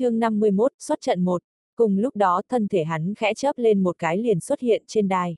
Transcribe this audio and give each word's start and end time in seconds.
chương 0.00 0.18
51, 0.18 0.72
xuất 0.78 1.00
trận 1.00 1.24
1. 1.24 1.42
Cùng 1.76 1.98
lúc 1.98 2.16
đó 2.16 2.42
thân 2.48 2.68
thể 2.68 2.84
hắn 2.84 3.14
khẽ 3.14 3.34
chớp 3.34 3.58
lên 3.58 3.82
một 3.82 3.98
cái 3.98 4.18
liền 4.18 4.40
xuất 4.40 4.60
hiện 4.60 4.82
trên 4.86 5.08
đài. 5.08 5.36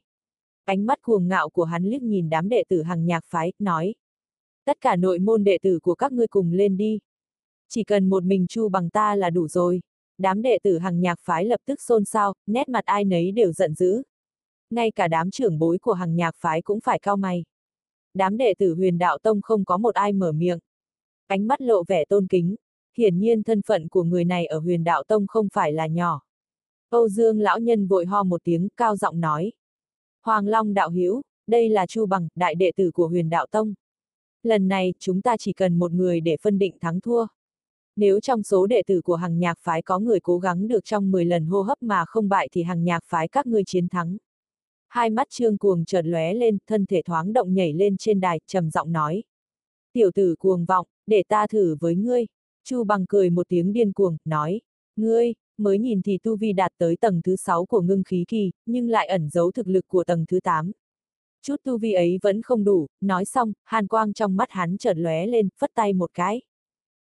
Ánh 0.64 0.86
mắt 0.86 1.02
cuồng 1.02 1.28
ngạo 1.28 1.50
của 1.50 1.64
hắn 1.64 1.84
liếc 1.84 2.02
nhìn 2.02 2.30
đám 2.30 2.48
đệ 2.48 2.64
tử 2.68 2.82
hàng 2.82 3.06
nhạc 3.06 3.24
phái, 3.26 3.52
nói. 3.58 3.94
Tất 4.64 4.80
cả 4.80 4.96
nội 4.96 5.18
môn 5.18 5.44
đệ 5.44 5.58
tử 5.62 5.78
của 5.82 5.94
các 5.94 6.12
ngươi 6.12 6.26
cùng 6.26 6.52
lên 6.52 6.76
đi. 6.76 6.98
Chỉ 7.68 7.84
cần 7.84 8.08
một 8.08 8.24
mình 8.24 8.46
chu 8.46 8.68
bằng 8.68 8.90
ta 8.90 9.16
là 9.16 9.30
đủ 9.30 9.48
rồi. 9.48 9.80
Đám 10.18 10.42
đệ 10.42 10.58
tử 10.62 10.78
hàng 10.78 11.00
nhạc 11.00 11.20
phái 11.20 11.44
lập 11.44 11.60
tức 11.66 11.80
xôn 11.80 12.04
xao, 12.04 12.34
nét 12.46 12.68
mặt 12.68 12.84
ai 12.84 13.04
nấy 13.04 13.32
đều 13.32 13.52
giận 13.52 13.74
dữ. 13.74 14.02
Ngay 14.70 14.90
cả 14.90 15.08
đám 15.08 15.30
trưởng 15.30 15.58
bối 15.58 15.78
của 15.78 15.92
hàng 15.92 16.16
nhạc 16.16 16.36
phái 16.38 16.62
cũng 16.62 16.80
phải 16.80 16.98
cao 16.98 17.16
mày. 17.16 17.44
Đám 18.14 18.36
đệ 18.36 18.54
tử 18.58 18.74
huyền 18.74 18.98
đạo 18.98 19.18
tông 19.22 19.42
không 19.42 19.64
có 19.64 19.76
một 19.76 19.94
ai 19.94 20.12
mở 20.12 20.32
miệng. 20.32 20.58
Ánh 21.26 21.46
mắt 21.46 21.60
lộ 21.60 21.84
vẻ 21.88 22.04
tôn 22.04 22.26
kính, 22.26 22.56
hiển 22.96 23.18
nhiên 23.18 23.42
thân 23.42 23.62
phận 23.62 23.88
của 23.88 24.02
người 24.04 24.24
này 24.24 24.46
ở 24.46 24.58
huyền 24.58 24.84
đạo 24.84 25.02
tông 25.08 25.26
không 25.26 25.48
phải 25.52 25.72
là 25.72 25.86
nhỏ. 25.86 26.22
Âu 26.90 27.08
Dương 27.08 27.40
lão 27.40 27.58
nhân 27.58 27.86
vội 27.86 28.06
ho 28.06 28.22
một 28.22 28.40
tiếng, 28.44 28.68
cao 28.76 28.96
giọng 28.96 29.20
nói. 29.20 29.52
Hoàng 30.22 30.46
Long 30.46 30.74
đạo 30.74 30.90
Hiếu, 30.90 31.22
đây 31.46 31.68
là 31.68 31.86
Chu 31.86 32.06
Bằng, 32.06 32.28
đại 32.34 32.54
đệ 32.54 32.72
tử 32.76 32.90
của 32.90 33.08
huyền 33.08 33.30
đạo 33.30 33.46
tông. 33.50 33.74
Lần 34.42 34.68
này, 34.68 34.94
chúng 34.98 35.22
ta 35.22 35.36
chỉ 35.36 35.52
cần 35.52 35.78
một 35.78 35.92
người 35.92 36.20
để 36.20 36.36
phân 36.42 36.58
định 36.58 36.76
thắng 36.80 37.00
thua. 37.00 37.26
Nếu 37.96 38.20
trong 38.20 38.42
số 38.42 38.66
đệ 38.66 38.82
tử 38.86 39.00
của 39.00 39.14
hàng 39.14 39.38
nhạc 39.38 39.58
phái 39.60 39.82
có 39.82 39.98
người 39.98 40.20
cố 40.20 40.38
gắng 40.38 40.68
được 40.68 40.84
trong 40.84 41.10
10 41.10 41.24
lần 41.24 41.46
hô 41.46 41.62
hấp 41.62 41.82
mà 41.82 42.04
không 42.06 42.28
bại 42.28 42.48
thì 42.52 42.62
hàng 42.62 42.84
nhạc 42.84 43.04
phái 43.06 43.28
các 43.28 43.46
ngươi 43.46 43.62
chiến 43.66 43.88
thắng. 43.88 44.16
Hai 44.88 45.10
mắt 45.10 45.26
trương 45.30 45.58
cuồng 45.58 45.84
chợt 45.84 46.02
lóe 46.04 46.34
lên, 46.34 46.58
thân 46.66 46.86
thể 46.86 47.02
thoáng 47.02 47.32
động 47.32 47.54
nhảy 47.54 47.72
lên 47.72 47.96
trên 47.96 48.20
đài, 48.20 48.40
trầm 48.46 48.70
giọng 48.70 48.92
nói. 48.92 49.22
Tiểu 49.92 50.10
tử 50.14 50.34
cuồng 50.38 50.64
vọng, 50.64 50.86
để 51.06 51.22
ta 51.28 51.46
thử 51.46 51.76
với 51.80 51.96
ngươi. 51.96 52.26
Chu 52.64 52.84
bằng 52.84 53.06
cười 53.08 53.30
một 53.30 53.48
tiếng 53.48 53.72
điên 53.72 53.92
cuồng, 53.92 54.16
nói. 54.24 54.60
Ngươi, 54.96 55.32
mới 55.58 55.78
nhìn 55.78 56.02
thì 56.02 56.18
tu 56.22 56.36
vi 56.36 56.52
đạt 56.52 56.72
tới 56.78 56.96
tầng 56.96 57.20
thứ 57.24 57.36
6 57.36 57.66
của 57.66 57.80
ngưng 57.80 58.02
khí 58.02 58.24
kỳ, 58.28 58.52
nhưng 58.66 58.88
lại 58.88 59.06
ẩn 59.06 59.28
giấu 59.28 59.50
thực 59.50 59.68
lực 59.68 59.88
của 59.88 60.04
tầng 60.04 60.24
thứ 60.28 60.40
8. 60.40 60.72
Chút 61.42 61.56
tu 61.64 61.78
vi 61.78 61.92
ấy 61.92 62.18
vẫn 62.22 62.42
không 62.42 62.64
đủ, 62.64 62.86
nói 63.00 63.24
xong, 63.24 63.52
hàn 63.64 63.86
quang 63.86 64.12
trong 64.12 64.36
mắt 64.36 64.50
hắn 64.50 64.78
chợt 64.78 64.94
lóe 64.96 65.26
lên, 65.26 65.48
phất 65.58 65.70
tay 65.74 65.92
một 65.92 66.10
cái. 66.14 66.42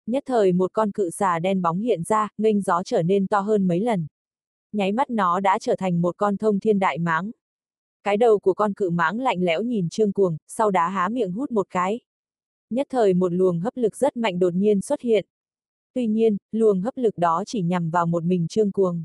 Nhất 0.07 0.23
thời 0.27 0.53
một 0.53 0.73
con 0.73 0.93
cự 0.93 1.11
xà 1.11 1.39
đen 1.39 1.63
bóng 1.63 1.81
hiện 1.81 2.03
ra, 2.03 2.29
nghênh 2.39 2.61
gió 2.61 2.83
trở 2.83 3.03
nên 3.03 3.27
to 3.27 3.41
hơn 3.41 3.69
mấy 3.69 3.81
lần. 3.81 4.07
Nháy 4.73 4.93
mắt 4.93 5.11
nó 5.11 5.41
đã 5.41 5.59
trở 5.59 5.77
thành 5.77 6.03
một 6.03 6.17
con 6.17 6.37
thông 6.37 6.61
thiên 6.61 6.79
đại 6.79 6.99
mãng. 6.99 7.31
Cái 8.03 8.17
đầu 8.17 8.39
của 8.39 8.55
con 8.55 8.75
cự 8.75 8.91
mãng 8.91 9.21
lạnh 9.21 9.43
lẽo 9.43 9.63
nhìn 9.63 9.89
trương 9.89 10.13
cuồng, 10.13 10.37
sau 10.47 10.71
đá 10.71 10.89
há 10.89 11.09
miệng 11.09 11.33
hút 11.33 11.51
một 11.51 11.67
cái. 11.71 12.01
Nhất 12.71 12.87
thời 12.91 13.15
một 13.15 13.33
luồng 13.33 13.61
hấp 13.61 13.77
lực 13.77 13.97
rất 13.97 14.17
mạnh 14.17 14.39
đột 14.39 14.55
nhiên 14.55 14.81
xuất 14.81 15.01
hiện. 15.01 15.27
Tuy 15.97 16.07
nhiên, 16.07 16.37
luồng 16.53 16.81
hấp 16.81 16.97
lực 16.97 17.19
đó 17.19 17.45
chỉ 17.47 17.63
nhằm 17.63 17.91
vào 17.91 18.07
một 18.07 18.25
mình 18.25 18.49
trương 18.49 18.73
cuồng. 18.73 19.05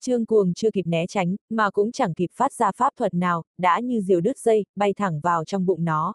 Trương 0.00 0.26
cuồng 0.26 0.54
chưa 0.54 0.70
kịp 0.70 0.86
né 0.86 1.06
tránh, 1.06 1.36
mà 1.50 1.70
cũng 1.70 1.92
chẳng 1.92 2.14
kịp 2.14 2.30
phát 2.32 2.52
ra 2.52 2.72
pháp 2.72 2.92
thuật 2.96 3.14
nào, 3.14 3.44
đã 3.58 3.80
như 3.80 4.00
diều 4.00 4.20
đứt 4.20 4.38
dây, 4.38 4.64
bay 4.76 4.92
thẳng 4.92 5.20
vào 5.20 5.44
trong 5.44 5.66
bụng 5.66 5.84
nó. 5.84 6.14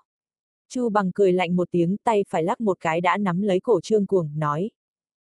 Chu 0.69 0.89
bằng 0.89 1.11
cười 1.11 1.33
lạnh 1.33 1.55
một 1.55 1.67
tiếng, 1.71 1.97
tay 2.03 2.25
phải 2.29 2.43
lắc 2.43 2.61
một 2.61 2.77
cái 2.79 3.01
đã 3.01 3.17
nắm 3.17 3.41
lấy 3.41 3.59
cổ 3.59 3.81
trương 3.81 4.05
cuồng, 4.05 4.39
nói. 4.39 4.69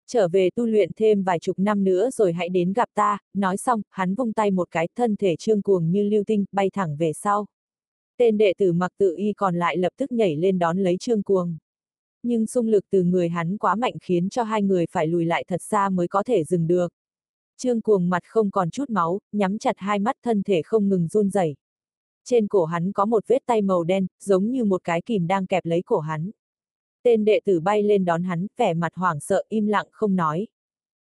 Trở 0.08 0.28
về 0.28 0.50
tu 0.56 0.66
luyện 0.66 0.92
thêm 0.96 1.24
vài 1.24 1.40
chục 1.40 1.60
năm 1.60 1.84
nữa 1.84 2.10
rồi 2.10 2.34
hãy 2.34 2.50
đến 2.50 2.74
gặp 2.74 2.90
ta, 2.94 3.18
nói 3.34 3.58
xong, 3.58 3.82
hắn 3.90 4.16
vung 4.16 4.34
tay 4.34 4.52
một 4.52 4.72
cái, 4.72 4.88
thân 4.96 5.16
thể 5.16 5.36
trương 5.36 5.62
cuồng 5.62 5.92
như 5.92 6.04
lưu 6.10 6.24
tinh, 6.28 6.46
bay 6.52 6.70
thẳng 6.74 6.98
về 6.98 7.14
sau. 7.14 7.46
Tên 8.18 8.38
đệ 8.38 8.54
tử 8.58 8.74
mặc 8.74 8.92
tự 8.98 9.16
y 9.18 9.34
còn 9.34 9.56
lại 9.56 9.78
lập 9.78 9.94
tức 9.98 10.12
nhảy 10.12 10.36
lên 10.36 10.60
đón 10.60 10.78
lấy 10.78 10.98
trương 10.98 11.24
cuồng. 11.24 11.58
Nhưng 12.24 12.48
xung 12.48 12.68
lực 12.68 12.86
từ 12.90 13.04
người 13.04 13.30
hắn 13.30 13.58
quá 13.58 13.76
mạnh 13.76 13.94
khiến 14.02 14.30
cho 14.30 14.44
hai 14.44 14.62
người 14.62 14.86
phải 14.92 15.08
lùi 15.08 15.26
lại 15.26 15.44
thật 15.48 15.62
xa 15.62 15.90
mới 15.90 16.08
có 16.08 16.24
thể 16.24 16.44
dừng 16.44 16.68
được. 16.68 16.94
Trương 17.58 17.82
cuồng 17.82 18.10
mặt 18.10 18.24
không 18.26 18.52
còn 18.52 18.70
chút 18.70 18.90
máu, 18.90 19.20
nhắm 19.32 19.58
chặt 19.58 19.76
hai 19.78 20.00
mắt 20.00 20.16
thân 20.24 20.44
thể 20.44 20.62
không 20.62 20.90
ngừng 20.90 21.08
run 21.08 21.30
rẩy. 21.30 21.56
Trên 22.26 22.48
cổ 22.48 22.66
hắn 22.66 22.92
có 22.92 23.06
một 23.06 23.24
vết 23.28 23.44
tay 23.46 23.62
màu 23.62 23.84
đen, 23.84 24.08
giống 24.20 24.52
như 24.52 24.64
một 24.64 24.84
cái 24.84 25.02
kìm 25.02 25.28
đang 25.28 25.46
kẹp 25.46 25.66
lấy 25.66 25.82
cổ 25.82 26.00
hắn. 26.00 26.32
Tên 27.04 27.26
đệ 27.26 27.40
tử 27.46 27.60
bay 27.60 27.84
lên 27.84 28.06
đón 28.06 28.24
hắn, 28.24 28.48
vẻ 28.58 28.74
mặt 28.74 28.92
hoảng 28.96 29.20
sợ 29.20 29.44
im 29.50 29.68
lặng 29.68 29.88
không 29.92 30.16
nói. 30.16 30.48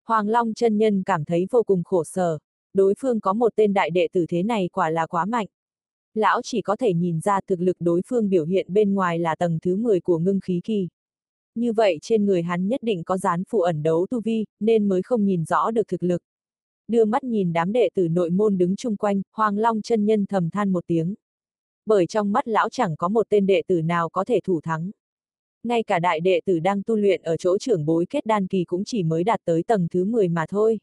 Hoàng 0.05 0.27
Long 0.27 0.53
chân 0.53 0.77
nhân 0.77 1.03
cảm 1.03 1.25
thấy 1.25 1.47
vô 1.51 1.63
cùng 1.63 1.83
khổ 1.83 2.03
sở. 2.03 2.39
Đối 2.73 2.93
phương 2.99 3.19
có 3.19 3.33
một 3.33 3.55
tên 3.55 3.73
đại 3.73 3.89
đệ 3.89 4.07
tử 4.11 4.25
thế 4.29 4.43
này 4.43 4.69
quả 4.73 4.89
là 4.89 5.07
quá 5.07 5.25
mạnh. 5.25 5.47
Lão 6.13 6.41
chỉ 6.43 6.61
có 6.61 6.75
thể 6.75 6.93
nhìn 6.93 7.19
ra 7.19 7.39
thực 7.47 7.59
lực 7.59 7.77
đối 7.79 8.01
phương 8.07 8.29
biểu 8.29 8.45
hiện 8.45 8.73
bên 8.73 8.93
ngoài 8.93 9.19
là 9.19 9.35
tầng 9.35 9.59
thứ 9.61 9.75
10 9.75 9.99
của 9.99 10.19
ngưng 10.19 10.39
khí 10.39 10.61
kỳ. 10.63 10.87
Như 11.59 11.73
vậy 11.73 11.99
trên 12.01 12.25
người 12.25 12.43
hắn 12.43 12.67
nhất 12.67 12.83
định 12.83 13.03
có 13.03 13.17
dán 13.17 13.43
phụ 13.49 13.61
ẩn 13.61 13.83
đấu 13.83 14.07
tu 14.09 14.21
vi, 14.21 14.45
nên 14.59 14.87
mới 14.87 15.01
không 15.01 15.25
nhìn 15.25 15.45
rõ 15.45 15.71
được 15.71 15.87
thực 15.87 16.03
lực. 16.03 16.21
Đưa 16.87 17.05
mắt 17.05 17.23
nhìn 17.23 17.53
đám 17.53 17.71
đệ 17.71 17.89
tử 17.95 18.07
nội 18.07 18.29
môn 18.29 18.57
đứng 18.57 18.75
chung 18.75 18.97
quanh, 18.97 19.21
Hoàng 19.31 19.57
Long 19.57 19.81
chân 19.81 20.05
nhân 20.05 20.25
thầm 20.25 20.49
than 20.49 20.71
một 20.71 20.83
tiếng. 20.87 21.15
Bởi 21.85 22.07
trong 22.07 22.31
mắt 22.31 22.47
lão 22.47 22.69
chẳng 22.69 22.95
có 22.95 23.07
một 23.07 23.27
tên 23.29 23.45
đệ 23.45 23.61
tử 23.67 23.81
nào 23.81 24.09
có 24.09 24.23
thể 24.23 24.39
thủ 24.43 24.61
thắng. 24.61 24.91
Ngay 25.63 25.83
cả 25.83 25.99
đại 25.99 26.19
đệ 26.19 26.41
tử 26.45 26.59
đang 26.59 26.83
tu 26.83 26.95
luyện 26.95 27.21
ở 27.21 27.37
chỗ 27.37 27.57
trưởng 27.57 27.85
bối 27.85 28.05
kết 28.09 28.25
đan 28.25 28.47
kỳ 28.47 28.63
cũng 28.63 28.83
chỉ 28.83 29.03
mới 29.03 29.23
đạt 29.23 29.39
tới 29.45 29.63
tầng 29.63 29.87
thứ 29.91 30.05
10 30.05 30.27
mà 30.27 30.45
thôi. 30.49 30.79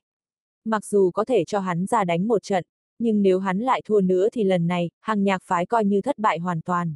Mặc 0.64 0.84
dù 0.84 1.10
có 1.10 1.24
thể 1.24 1.44
cho 1.44 1.60
hắn 1.60 1.86
ra 1.86 2.04
đánh 2.04 2.28
một 2.28 2.42
trận, 2.42 2.64
nhưng 2.98 3.22
nếu 3.22 3.38
hắn 3.38 3.58
lại 3.58 3.82
thua 3.84 4.00
nữa 4.00 4.28
thì 4.32 4.44
lần 4.44 4.66
này, 4.66 4.90
hàng 5.00 5.24
nhạc 5.24 5.42
phái 5.44 5.66
coi 5.66 5.84
như 5.84 6.00
thất 6.00 6.18
bại 6.18 6.38
hoàn 6.38 6.60
toàn. 6.60 6.94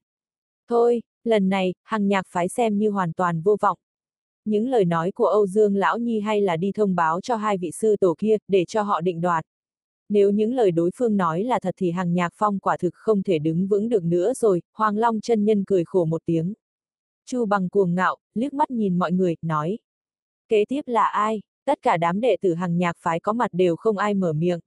Thôi, 0.68 1.02
lần 1.24 1.48
này, 1.48 1.74
hàng 1.82 2.08
nhạc 2.08 2.26
phái 2.28 2.48
xem 2.48 2.78
như 2.78 2.90
hoàn 2.90 3.12
toàn 3.12 3.42
vô 3.42 3.56
vọng. 3.60 3.78
Những 4.44 4.68
lời 4.68 4.84
nói 4.84 5.12
của 5.12 5.26
Âu 5.26 5.46
Dương 5.46 5.76
Lão 5.76 5.98
Nhi 5.98 6.20
hay 6.20 6.40
là 6.40 6.56
đi 6.56 6.72
thông 6.72 6.94
báo 6.94 7.20
cho 7.20 7.36
hai 7.36 7.58
vị 7.58 7.70
sư 7.70 7.96
tổ 8.00 8.14
kia, 8.18 8.36
để 8.48 8.64
cho 8.64 8.82
họ 8.82 9.00
định 9.00 9.20
đoạt. 9.20 9.44
Nếu 10.08 10.30
những 10.30 10.54
lời 10.54 10.70
đối 10.70 10.90
phương 10.96 11.16
nói 11.16 11.44
là 11.44 11.60
thật 11.60 11.74
thì 11.78 11.90
hàng 11.90 12.14
nhạc 12.14 12.32
phong 12.36 12.58
quả 12.58 12.76
thực 12.76 12.94
không 12.94 13.22
thể 13.22 13.38
đứng 13.38 13.66
vững 13.66 13.88
được 13.88 14.04
nữa 14.04 14.32
rồi, 14.34 14.62
Hoàng 14.72 14.96
Long 14.96 15.20
chân 15.20 15.44
nhân 15.44 15.64
cười 15.64 15.84
khổ 15.84 16.04
một 16.04 16.22
tiếng. 16.24 16.54
Chu 17.26 17.46
bằng 17.46 17.68
cuồng 17.68 17.94
ngạo, 17.94 18.16
liếc 18.34 18.54
mắt 18.54 18.70
nhìn 18.70 18.98
mọi 18.98 19.12
người, 19.12 19.36
nói. 19.42 19.78
Kế 20.48 20.64
tiếp 20.68 20.82
là 20.86 21.04
ai? 21.04 21.42
Tất 21.64 21.78
cả 21.82 21.96
đám 21.96 22.20
đệ 22.20 22.36
tử 22.40 22.54
hàng 22.54 22.78
nhạc 22.78 22.96
phái 22.98 23.20
có 23.20 23.32
mặt 23.32 23.50
đều 23.52 23.76
không 23.76 23.98
ai 23.98 24.14
mở 24.14 24.32
miệng. 24.32 24.60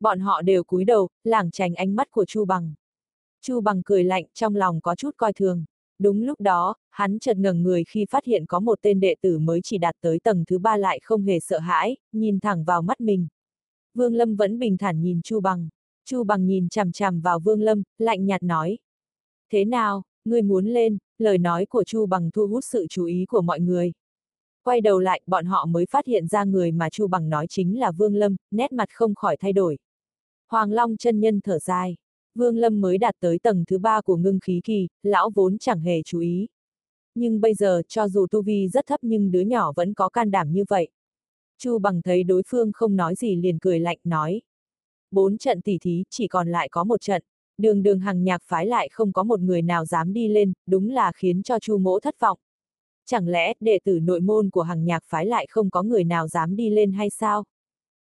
Bọn 0.00 0.20
họ 0.20 0.42
đều 0.42 0.64
cúi 0.64 0.84
đầu, 0.84 1.08
lảng 1.24 1.50
tránh 1.50 1.74
ánh 1.74 1.96
mắt 1.96 2.10
của 2.10 2.24
Chu 2.24 2.44
bằng. 2.44 2.74
Chu 3.42 3.60
bằng 3.60 3.82
cười 3.84 4.04
lạnh, 4.04 4.24
trong 4.34 4.56
lòng 4.56 4.80
có 4.80 4.94
chút 4.94 5.10
coi 5.16 5.32
thường. 5.32 5.64
Đúng 6.00 6.22
lúc 6.22 6.40
đó, 6.40 6.74
hắn 6.90 7.18
chợt 7.18 7.36
ngẩng 7.36 7.62
người 7.62 7.84
khi 7.84 8.04
phát 8.10 8.24
hiện 8.24 8.46
có 8.46 8.60
một 8.60 8.78
tên 8.82 9.00
đệ 9.00 9.14
tử 9.20 9.38
mới 9.38 9.60
chỉ 9.62 9.78
đạt 9.78 9.94
tới 10.00 10.18
tầng 10.18 10.44
thứ 10.46 10.58
ba 10.58 10.76
lại 10.76 11.00
không 11.02 11.22
hề 11.22 11.40
sợ 11.40 11.58
hãi, 11.58 11.96
nhìn 12.12 12.40
thẳng 12.40 12.64
vào 12.64 12.82
mắt 12.82 13.00
mình. 13.00 13.28
Vương 13.94 14.14
Lâm 14.14 14.36
vẫn 14.36 14.58
bình 14.58 14.78
thản 14.78 15.02
nhìn 15.02 15.22
Chu 15.22 15.40
Bằng. 15.40 15.68
Chu 16.04 16.24
Bằng 16.24 16.46
nhìn 16.46 16.68
chằm 16.68 16.92
chằm 16.92 17.20
vào 17.20 17.40
Vương 17.40 17.62
Lâm, 17.62 17.82
lạnh 17.98 18.26
nhạt 18.26 18.42
nói. 18.42 18.78
Thế 19.52 19.64
nào, 19.64 20.02
ngươi 20.24 20.42
muốn 20.42 20.66
lên, 20.66 20.98
lời 21.18 21.38
nói 21.38 21.66
của 21.66 21.84
Chu 21.84 22.06
Bằng 22.06 22.30
thu 22.30 22.46
hút 22.46 22.64
sự 22.64 22.86
chú 22.90 23.04
ý 23.04 23.24
của 23.28 23.40
mọi 23.40 23.60
người. 23.60 23.92
Quay 24.64 24.80
đầu 24.80 24.98
lại, 24.98 25.20
bọn 25.26 25.44
họ 25.44 25.66
mới 25.66 25.86
phát 25.86 26.06
hiện 26.06 26.26
ra 26.26 26.44
người 26.44 26.72
mà 26.72 26.90
Chu 26.90 27.06
Bằng 27.06 27.28
nói 27.28 27.46
chính 27.48 27.80
là 27.80 27.92
Vương 27.92 28.14
Lâm, 28.14 28.36
nét 28.50 28.72
mặt 28.72 28.88
không 28.92 29.14
khỏi 29.14 29.36
thay 29.36 29.52
đổi. 29.52 29.78
Hoàng 30.48 30.72
Long 30.72 30.96
chân 30.96 31.20
nhân 31.20 31.40
thở 31.40 31.58
dài. 31.58 31.96
Vương 32.34 32.56
Lâm 32.56 32.80
mới 32.80 32.98
đạt 32.98 33.14
tới 33.20 33.38
tầng 33.38 33.64
thứ 33.66 33.78
ba 33.78 34.00
của 34.00 34.16
ngưng 34.16 34.40
khí 34.40 34.60
kỳ, 34.64 34.88
lão 35.02 35.30
vốn 35.34 35.58
chẳng 35.58 35.80
hề 35.80 36.02
chú 36.02 36.18
ý. 36.18 36.48
Nhưng 37.14 37.40
bây 37.40 37.54
giờ, 37.54 37.82
cho 37.88 38.08
dù 38.08 38.26
tu 38.30 38.42
vi 38.42 38.68
rất 38.68 38.86
thấp 38.86 39.00
nhưng 39.02 39.30
đứa 39.30 39.40
nhỏ 39.40 39.72
vẫn 39.76 39.94
có 39.94 40.08
can 40.08 40.30
đảm 40.30 40.52
như 40.52 40.64
vậy. 40.68 40.88
Chu 41.58 41.78
bằng 41.78 42.02
thấy 42.02 42.24
đối 42.24 42.42
phương 42.46 42.72
không 42.72 42.96
nói 42.96 43.14
gì 43.14 43.36
liền 43.36 43.58
cười 43.58 43.80
lạnh 43.80 43.98
nói. 44.04 44.42
Bốn 45.10 45.38
trận 45.38 45.62
tỷ 45.62 45.78
thí, 45.78 46.04
chỉ 46.10 46.28
còn 46.28 46.48
lại 46.48 46.68
có 46.68 46.84
một 46.84 47.00
trận. 47.00 47.22
Đường 47.58 47.82
đường 47.82 48.00
hàng 48.00 48.24
nhạc 48.24 48.42
phái 48.44 48.66
lại 48.66 48.88
không 48.92 49.12
có 49.12 49.22
một 49.22 49.40
người 49.40 49.62
nào 49.62 49.84
dám 49.84 50.12
đi 50.12 50.28
lên, 50.28 50.52
đúng 50.66 50.90
là 50.90 51.12
khiến 51.12 51.42
cho 51.42 51.58
Chu 51.58 51.78
mỗ 51.78 52.00
thất 52.00 52.20
vọng. 52.20 52.38
Chẳng 53.06 53.28
lẽ, 53.28 53.54
đệ 53.60 53.78
tử 53.84 54.00
nội 54.02 54.20
môn 54.20 54.50
của 54.50 54.62
hàng 54.62 54.84
nhạc 54.84 55.04
phái 55.06 55.26
lại 55.26 55.46
không 55.50 55.70
có 55.70 55.82
người 55.82 56.04
nào 56.04 56.28
dám 56.28 56.56
đi 56.56 56.70
lên 56.70 56.92
hay 56.92 57.10
sao? 57.10 57.44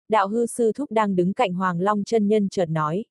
Đạo 0.09 0.27
hư 0.27 0.45
sư 0.45 0.71
thúc 0.71 0.91
đang 0.91 1.15
đứng 1.15 1.33
cạnh 1.33 1.53
Hoàng 1.53 1.81
Long 1.81 2.03
chân 2.03 2.27
nhân 2.27 2.49
chợt 2.49 2.69
nói. 2.69 3.05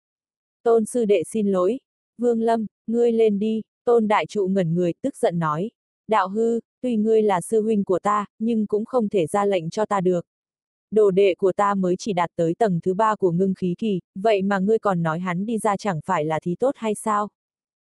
Tôn 0.64 0.84
sư 0.84 1.04
đệ 1.04 1.22
xin 1.26 1.46
lỗi. 1.46 1.80
Vương 2.18 2.40
Lâm, 2.40 2.66
ngươi 2.86 3.12
lên 3.12 3.38
đi, 3.38 3.62
tôn 3.84 4.08
đại 4.08 4.26
trụ 4.26 4.46
ngẩn 4.46 4.74
người, 4.74 4.92
tức 5.02 5.16
giận 5.16 5.38
nói. 5.38 5.70
Đạo 6.08 6.28
hư, 6.28 6.60
tuy 6.82 6.96
ngươi 6.96 7.22
là 7.22 7.40
sư 7.40 7.62
huynh 7.62 7.84
của 7.84 7.98
ta, 7.98 8.26
nhưng 8.38 8.66
cũng 8.66 8.84
không 8.84 9.08
thể 9.08 9.26
ra 9.26 9.44
lệnh 9.44 9.70
cho 9.70 9.86
ta 9.86 10.00
được. 10.00 10.26
Đồ 10.90 11.10
đệ 11.10 11.34
của 11.34 11.52
ta 11.52 11.74
mới 11.74 11.96
chỉ 11.98 12.12
đạt 12.12 12.30
tới 12.36 12.54
tầng 12.54 12.80
thứ 12.82 12.94
ba 12.94 13.16
của 13.16 13.32
ngưng 13.32 13.54
khí 13.54 13.74
kỳ, 13.78 14.00
vậy 14.14 14.42
mà 14.42 14.58
ngươi 14.58 14.78
còn 14.78 15.02
nói 15.02 15.18
hắn 15.18 15.46
đi 15.46 15.58
ra 15.58 15.76
chẳng 15.76 16.00
phải 16.04 16.24
là 16.24 16.40
thí 16.40 16.54
tốt 16.54 16.74
hay 16.76 16.94
sao? 16.94 17.28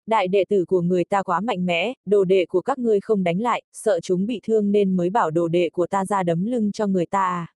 Đại 0.08 0.28
đệ 0.28 0.46
tử 0.50 0.66
của 0.66 0.82
người 0.82 1.06
ta 1.06 1.24
quá 1.24 1.40
mạnh 1.40 1.66
mẽ, 1.66 1.94
đồ 2.06 2.24
đệ 2.24 2.46
của 2.46 2.62
các 2.62 2.80
ngươi 2.80 3.00
không 3.00 3.24
đánh 3.24 3.42
lại, 3.42 3.64
sợ 3.74 4.00
chúng 4.00 4.26
bị 4.26 4.40
thương 4.44 4.72
nên 4.72 4.96
mới 4.96 5.10
bảo 5.10 5.32
đồ 5.32 5.48
đệ 5.48 5.70
của 5.70 5.88
ta 5.88 6.06
ra 6.06 6.24
đấm 6.24 6.46
lưng 6.46 6.72
cho 6.72 6.88
người 6.88 7.06
ta 7.06 7.24
à. 7.26 7.48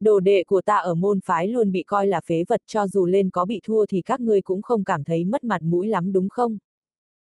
Đồ 0.00 0.20
đệ 0.20 0.44
của 0.44 0.62
ta 0.62 0.76
ở 0.76 0.94
môn 0.94 1.20
phái 1.20 1.48
luôn 1.48 1.72
bị 1.72 1.82
coi 1.82 2.06
là 2.06 2.20
phế 2.20 2.44
vật 2.48 2.60
cho 2.66 2.86
dù 2.88 3.06
lên 3.06 3.30
có 3.30 3.44
bị 3.44 3.60
thua 3.64 3.86
thì 3.86 4.02
các 4.02 4.20
ngươi 4.20 4.42
cũng 4.42 4.62
không 4.62 4.84
cảm 4.84 5.04
thấy 5.04 5.24
mất 5.24 5.44
mặt 5.44 5.62
mũi 5.62 5.88
lắm 5.88 6.12
đúng 6.12 6.28
không? 6.28 6.58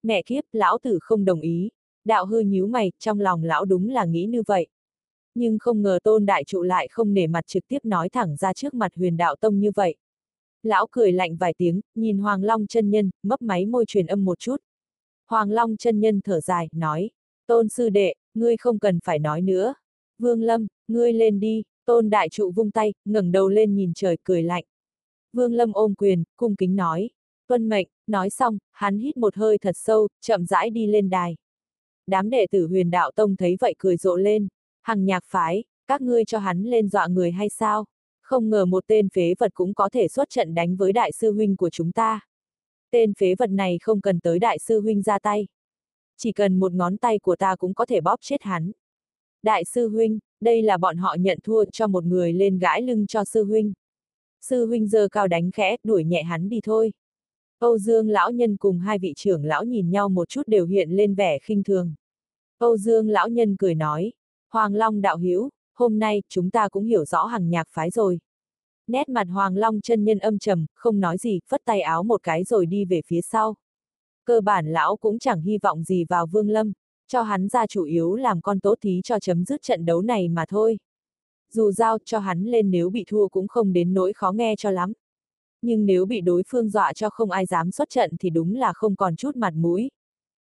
Mẹ 0.02 0.22
kiếp, 0.22 0.44
lão 0.52 0.78
tử 0.82 0.98
không 1.02 1.24
đồng 1.24 1.40
ý. 1.40 1.70
Đạo 2.04 2.26
hư 2.26 2.40
nhíu 2.40 2.66
mày, 2.66 2.92
trong 2.98 3.20
lòng 3.20 3.44
lão 3.44 3.64
đúng 3.64 3.88
là 3.88 4.04
nghĩ 4.04 4.24
như 4.24 4.42
vậy. 4.46 4.66
Nhưng 5.34 5.58
không 5.58 5.82
ngờ 5.82 5.98
tôn 6.02 6.26
đại 6.26 6.44
trụ 6.44 6.62
lại 6.62 6.88
không 6.88 7.14
nể 7.14 7.26
mặt 7.26 7.46
trực 7.46 7.68
tiếp 7.68 7.78
nói 7.84 8.08
thẳng 8.08 8.36
ra 8.36 8.52
trước 8.52 8.74
mặt 8.74 8.92
huyền 8.94 9.16
đạo 9.16 9.36
tông 9.40 9.60
như 9.60 9.70
vậy. 9.74 9.96
Lão 10.62 10.86
cười 10.90 11.12
lạnh 11.12 11.36
vài 11.36 11.54
tiếng, 11.58 11.80
nhìn 11.94 12.18
Hoàng 12.18 12.42
Long 12.44 12.66
chân 12.66 12.90
nhân, 12.90 13.10
mấp 13.22 13.42
máy 13.42 13.66
môi 13.66 13.84
truyền 13.86 14.06
âm 14.06 14.24
một 14.24 14.38
chút. 14.38 14.56
Hoàng 15.26 15.50
Long 15.50 15.76
chân 15.76 16.00
nhân 16.00 16.20
thở 16.20 16.40
dài, 16.40 16.68
nói, 16.72 17.10
tôn 17.46 17.68
sư 17.68 17.88
đệ, 17.88 18.14
ngươi 18.34 18.56
không 18.56 18.78
cần 18.78 18.98
phải 19.04 19.18
nói 19.18 19.42
nữa. 19.42 19.74
Vương 20.18 20.42
Lâm, 20.42 20.66
ngươi 20.88 21.12
lên 21.12 21.40
đi, 21.40 21.62
tôn 21.90 22.10
đại 22.10 22.28
trụ 22.28 22.50
vung 22.50 22.70
tay, 22.70 22.94
ngẩng 23.04 23.32
đầu 23.32 23.48
lên 23.48 23.74
nhìn 23.74 23.92
trời 23.94 24.16
cười 24.22 24.42
lạnh. 24.42 24.64
Vương 25.32 25.54
Lâm 25.54 25.72
ôm 25.72 25.94
quyền, 25.94 26.24
cung 26.36 26.56
kính 26.56 26.76
nói, 26.76 27.10
tuân 27.48 27.68
mệnh, 27.68 27.88
nói 28.06 28.30
xong, 28.30 28.58
hắn 28.72 28.98
hít 28.98 29.16
một 29.16 29.36
hơi 29.36 29.58
thật 29.58 29.76
sâu, 29.76 30.08
chậm 30.20 30.46
rãi 30.46 30.70
đi 30.70 30.86
lên 30.86 31.10
đài. 31.10 31.36
Đám 32.06 32.30
đệ 32.30 32.46
tử 32.50 32.66
huyền 32.66 32.90
đạo 32.90 33.10
tông 33.14 33.36
thấy 33.36 33.56
vậy 33.60 33.74
cười 33.78 33.96
rộ 33.96 34.16
lên, 34.16 34.48
hằng 34.82 35.04
nhạc 35.04 35.24
phái, 35.26 35.64
các 35.86 36.00
ngươi 36.00 36.24
cho 36.24 36.38
hắn 36.38 36.62
lên 36.62 36.88
dọa 36.88 37.06
người 37.06 37.30
hay 37.30 37.48
sao? 37.48 37.84
Không 38.22 38.50
ngờ 38.50 38.64
một 38.64 38.84
tên 38.86 39.08
phế 39.08 39.34
vật 39.38 39.54
cũng 39.54 39.74
có 39.74 39.88
thể 39.88 40.08
xuất 40.08 40.30
trận 40.30 40.54
đánh 40.54 40.76
với 40.76 40.92
đại 40.92 41.12
sư 41.12 41.32
huynh 41.32 41.56
của 41.56 41.70
chúng 41.70 41.92
ta. 41.92 42.20
Tên 42.90 43.14
phế 43.14 43.34
vật 43.34 43.50
này 43.50 43.78
không 43.82 44.00
cần 44.00 44.20
tới 44.20 44.38
đại 44.38 44.58
sư 44.58 44.80
huynh 44.80 45.02
ra 45.02 45.18
tay. 45.18 45.46
Chỉ 46.16 46.32
cần 46.32 46.58
một 46.58 46.72
ngón 46.72 46.96
tay 46.96 47.18
của 47.18 47.36
ta 47.36 47.56
cũng 47.56 47.74
có 47.74 47.86
thể 47.86 48.00
bóp 48.00 48.16
chết 48.20 48.42
hắn. 48.42 48.72
Đại 49.42 49.64
sư 49.64 49.88
huynh, 49.88 50.18
đây 50.40 50.62
là 50.62 50.76
bọn 50.76 50.96
họ 50.96 51.16
nhận 51.20 51.38
thua 51.42 51.64
cho 51.72 51.86
một 51.86 52.04
người 52.04 52.32
lên 52.32 52.58
gãi 52.58 52.82
lưng 52.82 53.06
cho 53.06 53.24
sư 53.24 53.44
huynh. 53.44 53.72
Sư 54.40 54.66
huynh 54.66 54.88
giờ 54.88 55.08
cao 55.12 55.28
đánh 55.28 55.50
khẽ, 55.50 55.76
đuổi 55.84 56.04
nhẹ 56.04 56.22
hắn 56.22 56.48
đi 56.48 56.60
thôi. 56.64 56.92
Âu 57.58 57.78
Dương 57.78 58.08
lão 58.08 58.30
nhân 58.30 58.56
cùng 58.56 58.78
hai 58.78 58.98
vị 58.98 59.12
trưởng 59.16 59.44
lão 59.44 59.64
nhìn 59.64 59.90
nhau 59.90 60.08
một 60.08 60.28
chút 60.28 60.42
đều 60.46 60.66
hiện 60.66 60.90
lên 60.90 61.14
vẻ 61.14 61.38
khinh 61.38 61.62
thường. 61.62 61.94
Âu 62.58 62.76
Dương 62.76 63.08
lão 63.08 63.28
nhân 63.28 63.56
cười 63.56 63.74
nói, 63.74 64.12
Hoàng 64.52 64.74
Long 64.74 65.00
đạo 65.00 65.18
hữu, 65.18 65.50
hôm 65.74 65.98
nay 65.98 66.22
chúng 66.28 66.50
ta 66.50 66.68
cũng 66.68 66.84
hiểu 66.84 67.04
rõ 67.04 67.24
hàng 67.24 67.50
nhạc 67.50 67.68
phái 67.70 67.90
rồi. 67.90 68.20
Nét 68.86 69.08
mặt 69.08 69.26
Hoàng 69.30 69.56
Long 69.56 69.80
chân 69.80 70.04
nhân 70.04 70.18
âm 70.18 70.38
trầm, 70.38 70.66
không 70.74 71.00
nói 71.00 71.18
gì, 71.18 71.40
phất 71.48 71.60
tay 71.64 71.80
áo 71.80 72.02
một 72.02 72.22
cái 72.22 72.44
rồi 72.44 72.66
đi 72.66 72.84
về 72.84 73.00
phía 73.06 73.20
sau. 73.20 73.56
Cơ 74.24 74.40
bản 74.40 74.66
lão 74.66 74.96
cũng 74.96 75.18
chẳng 75.18 75.42
hy 75.42 75.58
vọng 75.58 75.84
gì 75.84 76.04
vào 76.08 76.26
Vương 76.26 76.48
Lâm, 76.48 76.72
cho 77.10 77.22
hắn 77.22 77.48
ra 77.48 77.66
chủ 77.66 77.84
yếu 77.84 78.14
làm 78.14 78.40
con 78.40 78.60
tố 78.60 78.74
thí 78.80 79.00
cho 79.04 79.18
chấm 79.18 79.44
dứt 79.44 79.62
trận 79.62 79.84
đấu 79.84 80.02
này 80.02 80.28
mà 80.28 80.44
thôi. 80.48 80.78
Dù 81.52 81.72
giao 81.72 81.98
cho 82.04 82.18
hắn 82.18 82.44
lên 82.44 82.70
nếu 82.70 82.90
bị 82.90 83.04
thua 83.08 83.28
cũng 83.28 83.48
không 83.48 83.72
đến 83.72 83.94
nỗi 83.94 84.12
khó 84.12 84.32
nghe 84.32 84.54
cho 84.58 84.70
lắm. 84.70 84.92
Nhưng 85.62 85.86
nếu 85.86 86.06
bị 86.06 86.20
đối 86.20 86.42
phương 86.48 86.68
dọa 86.68 86.92
cho 86.92 87.10
không 87.10 87.30
ai 87.30 87.46
dám 87.46 87.70
xuất 87.70 87.90
trận 87.90 88.10
thì 88.20 88.30
đúng 88.30 88.54
là 88.54 88.72
không 88.72 88.96
còn 88.96 89.16
chút 89.16 89.36
mặt 89.36 89.54
mũi. 89.54 89.90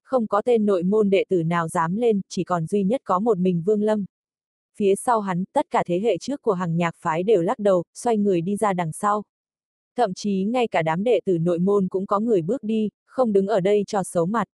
Không 0.02 0.26
có 0.26 0.42
tên 0.42 0.66
nội 0.66 0.82
môn 0.82 1.10
đệ 1.10 1.24
tử 1.28 1.42
nào 1.42 1.68
dám 1.68 1.96
lên, 1.96 2.20
chỉ 2.28 2.44
còn 2.44 2.66
duy 2.66 2.84
nhất 2.84 3.00
có 3.04 3.18
một 3.18 3.38
mình 3.38 3.62
Vương 3.66 3.82
Lâm. 3.82 4.04
Phía 4.76 4.94
sau 4.96 5.20
hắn, 5.20 5.44
tất 5.52 5.66
cả 5.70 5.82
thế 5.86 6.00
hệ 6.00 6.18
trước 6.18 6.42
của 6.42 6.52
hàng 6.52 6.76
nhạc 6.76 6.94
phái 6.98 7.22
đều 7.22 7.42
lắc 7.42 7.58
đầu, 7.58 7.84
xoay 7.94 8.18
người 8.18 8.40
đi 8.40 8.56
ra 8.56 8.72
đằng 8.72 8.92
sau. 8.92 9.22
Thậm 9.96 10.14
chí 10.14 10.44
ngay 10.44 10.68
cả 10.68 10.82
đám 10.82 11.04
đệ 11.04 11.20
tử 11.24 11.38
nội 11.38 11.58
môn 11.58 11.88
cũng 11.88 12.06
có 12.06 12.20
người 12.20 12.42
bước 12.42 12.62
đi, 12.62 12.90
không 13.06 13.32
đứng 13.32 13.46
ở 13.46 13.60
đây 13.60 13.84
cho 13.86 14.02
xấu 14.02 14.26
mặt. 14.26 14.48